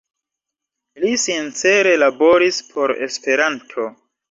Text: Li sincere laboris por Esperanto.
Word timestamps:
Li 1.03 1.11
sincere 1.25 1.93
laboris 2.05 2.59
por 2.73 2.97
Esperanto. 3.11 3.89